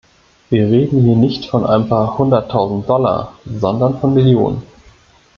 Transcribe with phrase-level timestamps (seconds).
[0.49, 4.63] Wir reden hier nicht von ein paar Hunderttausend Dollar, sondern von Millionen.